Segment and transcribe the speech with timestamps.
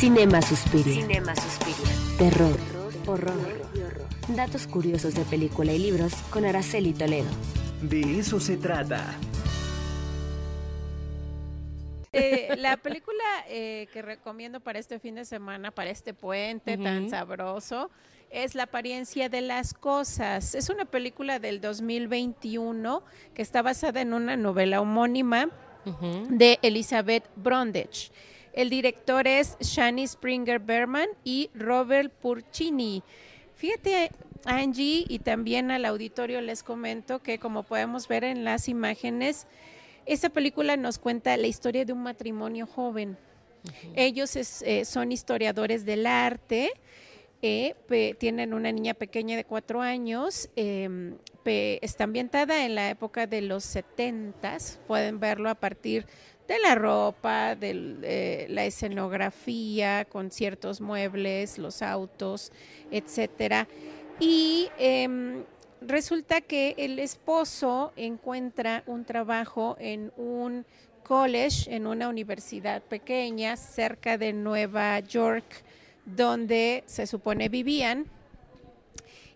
[0.00, 0.94] Cinema Suspiria.
[0.94, 1.92] Cinema Suspiria.
[2.16, 2.56] Terror,
[3.06, 3.36] horror,
[4.28, 7.28] Datos curiosos de película y libros con Araceli Toledo.
[7.82, 9.14] De eso se trata.
[12.14, 17.10] Eh, la película eh, que recomiendo para este fin de semana, para este puente tan
[17.10, 17.90] sabroso,
[18.30, 20.54] es La apariencia de las cosas.
[20.54, 23.02] Es una película del 2021
[23.34, 25.50] que está basada en una novela homónima
[26.30, 28.10] de Elizabeth Brondage.
[28.52, 33.02] El director es Shani Springer Berman y Robert Purcini.
[33.54, 34.10] Fíjate,
[34.44, 39.46] Angie, y también al auditorio les comento que como podemos ver en las imágenes,
[40.06, 43.16] esta película nos cuenta la historia de un matrimonio joven.
[43.94, 46.72] Ellos eh, son historiadores del arte,
[47.42, 47.74] eh,
[48.18, 53.64] tienen una niña pequeña de cuatro años, em, está ambientada en la época de los
[53.64, 56.10] setentas, pueden verlo a partir de
[56.58, 62.52] la ropa, de eh, la escenografía, con ciertos muebles, los autos,
[62.90, 63.68] etcétera.
[64.18, 65.44] Y em,
[65.80, 70.66] resulta que el esposo encuentra un trabajo en un
[71.02, 75.44] college, en una universidad pequeña cerca de Nueva York,
[76.04, 78.06] donde se supone vivían.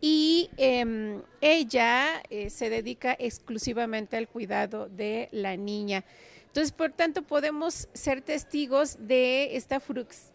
[0.00, 6.04] Y em, ella eh, se dedica exclusivamente al cuidado de la niña.
[6.46, 9.82] Entonces, por tanto, podemos ser testigos de esta,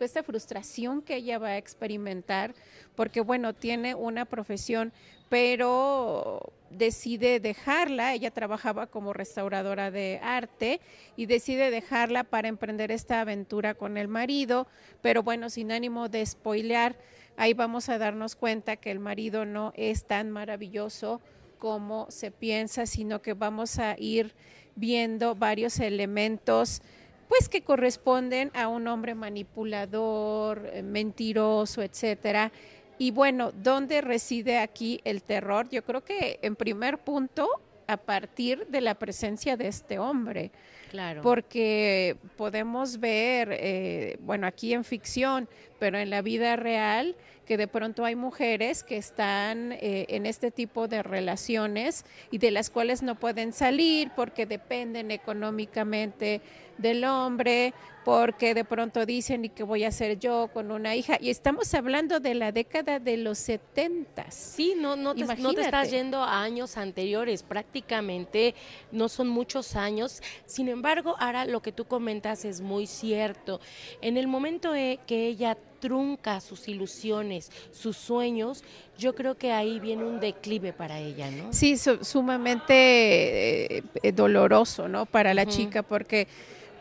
[0.00, 2.54] esta frustración que ella va a experimentar,
[2.94, 4.92] porque, bueno, tiene una profesión,
[5.28, 10.80] pero decide dejarla, ella trabajaba como restauradora de arte
[11.16, 14.66] y decide dejarla para emprender esta aventura con el marido,
[15.00, 16.96] pero bueno, sin ánimo de spoilear,
[17.36, 21.20] ahí vamos a darnos cuenta que el marido no es tan maravilloso
[21.58, 24.34] como se piensa, sino que vamos a ir
[24.74, 26.82] viendo varios elementos
[27.28, 32.52] pues que corresponden a un hombre manipulador, eh, mentiroso, etcétera.
[32.98, 35.66] Y bueno, ¿dónde reside aquí el terror?
[35.70, 37.48] Yo creo que en primer punto
[37.86, 40.50] a partir de la presencia de este hombre.
[40.90, 41.22] Claro.
[41.22, 45.48] Porque podemos ver, eh, bueno, aquí en ficción,
[45.78, 50.50] pero en la vida real, que de pronto hay mujeres que están eh, en este
[50.50, 56.40] tipo de relaciones y de las cuales no pueden salir porque dependen económicamente
[56.82, 57.72] del hombre,
[58.04, 61.18] porque de pronto dicen, ¿y qué voy a hacer yo con una hija?
[61.20, 64.30] Y estamos hablando de la década de los 70.
[64.30, 68.54] Sí, no, no, te, no te estás yendo a años anteriores, prácticamente
[68.90, 70.20] no son muchos años.
[70.44, 73.60] Sin embargo, ahora lo que tú comentas es muy cierto.
[74.00, 78.62] En el momento eh, que ella trunca sus ilusiones, sus sueños,
[78.96, 81.52] yo creo que ahí viene un declive para ella, ¿no?
[81.52, 85.06] Sí, sumamente eh, doloroso, ¿no?
[85.06, 86.28] Para la chica, porque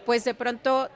[0.06, 0.90] pues de pronto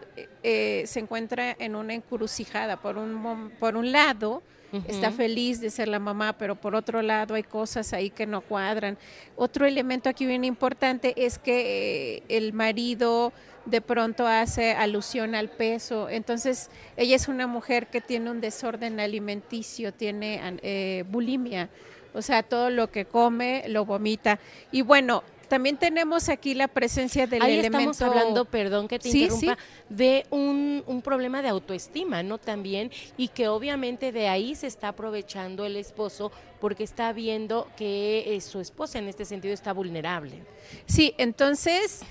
[0.44, 2.78] eh, se encuentra en una encrucijada.
[2.78, 4.42] Por un, por un lado,
[4.88, 8.42] está feliz de ser la mamá, pero por otro lado hay cosas ahí que no
[8.42, 8.98] cuadran.
[9.36, 13.32] Otro elemento aquí bien importante es que eh, el marido
[13.66, 16.10] de pronto hace alusión al peso.
[16.10, 21.70] Entonces, ella es una mujer que tiene un desorden alimenticio, tiene eh, bulimia.
[22.14, 24.40] O sea, todo lo que come lo vomita.
[24.72, 27.92] Y bueno, también tenemos aquí la presencia del Ahí elemento.
[27.92, 29.58] Estamos hablando, perdón que te interrumpa,
[29.90, 32.38] de un, un, problema de autoestima, ¿no?
[32.38, 38.36] También, y que obviamente de ahí se está aprovechando el esposo porque está viendo que
[38.36, 40.44] eh, su esposa en este sentido está vulnerable.
[40.86, 42.02] Sí, entonces,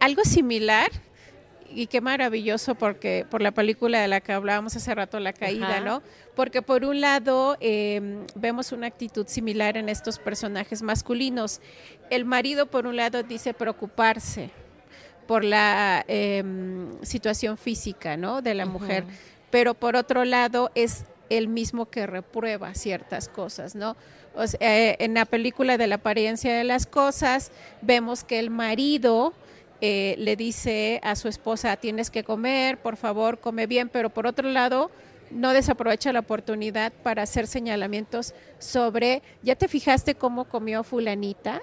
[0.00, 0.90] algo similar
[1.78, 5.78] y qué maravilloso porque por la película de la que hablábamos hace rato, La Caída,
[5.78, 6.02] ¿no?
[6.34, 11.60] Porque por un lado em, vemos una actitud similar en estos personajes masculinos.
[12.10, 14.50] El marido, por un lado, dice preocuparse
[15.28, 18.42] por la em, situación física, ¿no?
[18.42, 19.04] De la mujer,
[19.52, 23.96] pero por otro lado es el mismo que reprueba ciertas cosas, ¿no?
[24.58, 27.52] Eh, en la película de la apariencia de las cosas
[27.82, 29.32] vemos que el marido
[29.80, 34.26] eh, le dice a su esposa, tienes que comer, por favor, come bien, pero por
[34.26, 34.90] otro lado,
[35.30, 41.60] no desaprovecha la oportunidad para hacer señalamientos sobre, ¿ya te fijaste cómo comió fulanita?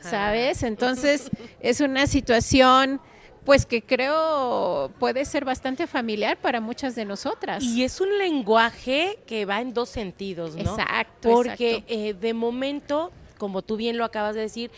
[0.00, 0.62] ¿Sabes?
[0.62, 1.30] Entonces,
[1.60, 3.00] es una situación
[3.44, 7.62] pues que creo puede ser bastante familiar para muchas de nosotras.
[7.62, 10.76] Y es un lenguaje que va en dos sentidos, ¿no?
[10.76, 11.30] Exacto.
[11.30, 14.72] Porque Eh, de momento, como tú bien lo acabas de decir,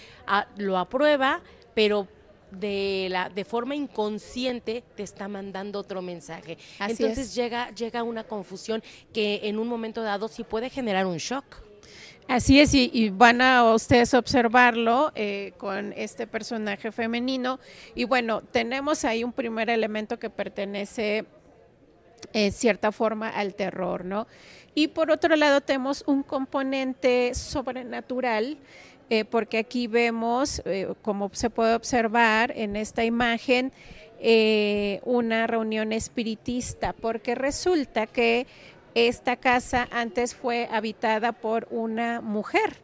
[0.59, 1.41] lo aprueba,
[1.75, 2.07] pero
[2.51, 6.59] de la de forma inconsciente te está mandando otro mensaje.
[6.81, 11.45] Entonces llega llega una confusión que en un momento dado sí puede generar un shock.
[12.29, 17.59] Así es, y, van a ustedes observarlo eh, con este personaje femenino.
[17.95, 21.25] Y bueno, tenemos ahí un primer elemento que pertenece
[22.35, 24.27] en cierta forma al terror, ¿no?
[24.75, 28.59] Y por otro lado tenemos un componente sobrenatural,
[29.11, 33.73] eh, porque aquí vemos, eh, como se puede observar en esta imagen,
[34.21, 38.47] eh, una reunión espiritista, porque resulta que
[38.95, 42.77] esta casa antes fue habitada por una mujer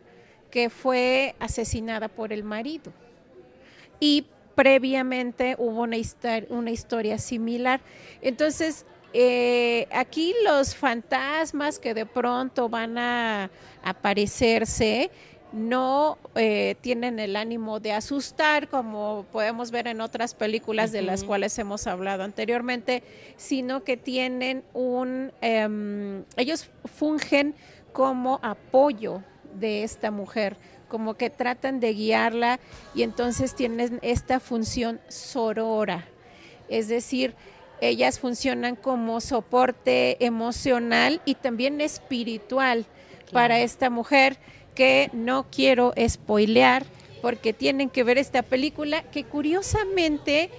[0.50, 2.92] que fue asesinada por el marido.
[4.00, 4.24] Y
[4.54, 5.96] previamente hubo una,
[6.70, 7.80] historia similar.
[8.22, 8.86] Entonces,
[9.92, 13.50] aquí los fantasmas que de pronto van a
[13.82, 15.10] aparecerse
[15.54, 21.22] no eh, tienen el ánimo de asustar, como podemos ver en otras películas de las
[21.22, 23.04] cuales hemos hablado anteriormente,
[23.36, 27.54] sino que tienen un, em, ellos fungen
[27.92, 29.22] como apoyo
[29.54, 30.56] de esta mujer,
[30.88, 32.58] como que tratan de guiarla
[32.92, 36.04] y entonces tienen esta función sorora,
[36.68, 37.36] es decir,
[37.80, 42.86] ellas funcionan como soporte emocional y también espiritual
[43.32, 44.38] para esta mujer
[44.74, 46.84] que no quiero spoilear
[47.22, 50.50] porque tienen que ver esta película que curiosamente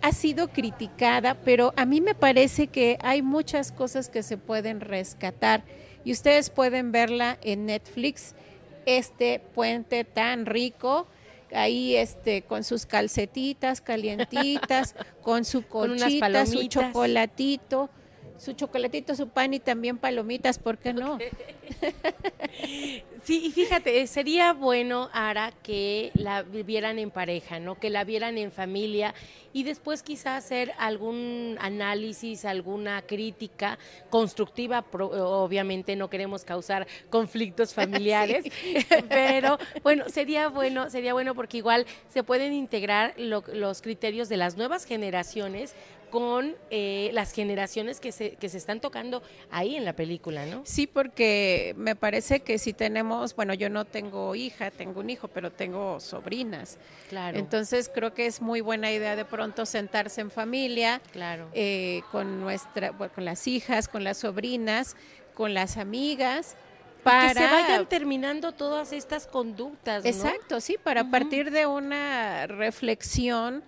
[0.00, 4.80] ha sido criticada, pero a mí me parece que hay muchas cosas que se pueden
[4.80, 5.64] rescatar.
[6.04, 8.34] Y ustedes pueden verla en Netflix,
[8.86, 11.06] este puente tan rico
[11.54, 17.88] ahí este con sus calcetitas calientitas, con su conchita, su chocolatito,
[18.38, 21.18] su chocolatito, su pan y también palomitas, ¿por qué no?
[23.24, 27.78] Sí, y fíjate, sería bueno, Ara, que la vivieran en pareja, ¿no?
[27.78, 29.14] Que la vieran en familia
[29.54, 33.78] y después quizás hacer algún análisis, alguna crítica
[34.10, 34.84] constructiva.
[34.90, 38.44] obviamente no queremos causar conflictos familiares,
[39.08, 44.58] pero bueno, sería bueno, sería bueno porque igual se pueden integrar los criterios de las
[44.58, 45.74] nuevas generaciones
[46.14, 49.20] con eh, las generaciones que se, que se están tocando
[49.50, 50.62] ahí en la película, ¿no?
[50.64, 55.26] Sí, porque me parece que si tenemos, bueno, yo no tengo hija, tengo un hijo,
[55.26, 56.78] pero tengo sobrinas.
[57.08, 57.36] Claro.
[57.36, 61.48] Entonces creo que es muy buena idea de pronto sentarse en familia, claro.
[61.52, 64.94] Eh, con nuestra, con las hijas, con las sobrinas,
[65.34, 66.54] con las amigas.
[67.02, 67.34] Para...
[67.34, 70.04] que se vayan terminando todas estas conductas.
[70.04, 70.10] ¿no?
[70.10, 73.64] Exacto, sí, para partir de una reflexión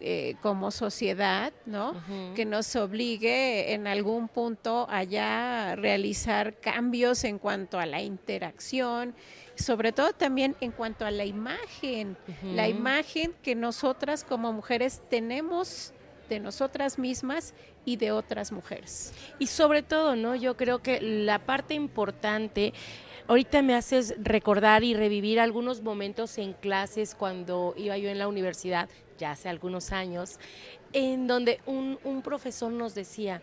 [0.00, 1.94] eh, como sociedad, ¿no?
[2.34, 9.14] Que nos obligue en algún punto a ya realizar cambios en cuanto a la interacción,
[9.54, 15.94] sobre todo también en cuanto a la imagen, la imagen que nosotras como mujeres tenemos
[16.28, 17.54] de nosotras mismas
[17.84, 19.14] y de otras mujeres.
[19.38, 20.34] Y sobre todo, ¿no?
[20.34, 22.74] Yo creo que la parte importante
[23.28, 28.28] Ahorita me haces recordar y revivir algunos momentos en clases cuando iba yo en la
[28.28, 30.38] universidad, ya hace algunos años,
[30.92, 33.42] en donde un, profesor nos decía,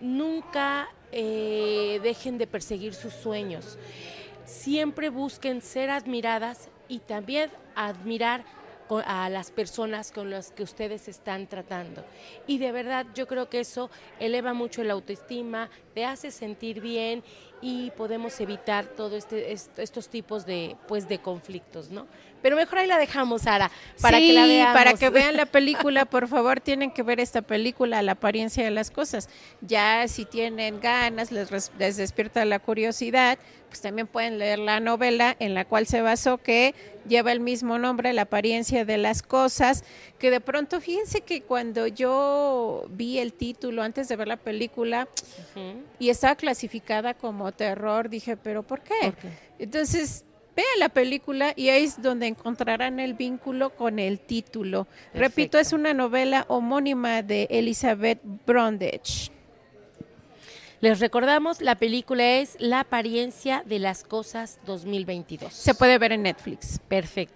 [0.00, 3.78] nunca eh, dejen de perseguir sus sueños,
[4.44, 8.44] siempre busquen ser admiradas y también admirar
[8.98, 12.04] a las personas con las que ustedes están tratando.
[12.46, 17.22] Y de verdad yo creo que eso eleva mucho la autoestima, te hace sentir bien
[17.62, 19.52] y podemos evitar todos este,
[19.82, 22.06] estos tipos de, pues, de conflictos, ¿no?
[22.42, 23.70] Pero mejor ahí la dejamos, Sara,
[24.00, 24.74] para que la veamos.
[24.74, 28.70] para que vean la película, por favor, tienen que ver esta película, La apariencia de
[28.70, 29.28] las cosas.
[29.60, 33.38] Ya si tienen ganas, les, les despierta la curiosidad,
[33.70, 36.74] pues también pueden leer la novela en la cual se basó que
[37.08, 39.84] lleva el mismo nombre, La apariencia de las cosas,
[40.18, 45.08] que de pronto, fíjense que cuando yo vi el título antes de ver la película
[45.98, 49.14] y estaba clasificada como terror, dije, pero ¿por qué?
[49.58, 50.24] Entonces
[50.56, 54.88] Vean la película y ahí es donde encontrarán el vínculo con el título.
[55.14, 59.30] Repito, es una novela homónima de Elizabeth Brondage.
[60.82, 65.52] Les recordamos, la película es La apariencia de las cosas 2022.
[65.52, 66.80] Se puede ver en Netflix.
[66.88, 67.34] Perfecto.